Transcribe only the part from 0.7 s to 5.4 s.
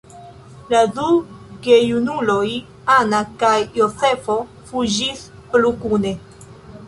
La du gejunuloj, Anna kaj Jozefo, fuĝis